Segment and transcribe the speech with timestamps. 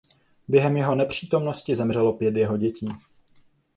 [0.47, 2.89] Během jeho nepřítomnosti zemřelo pět jeho dětí.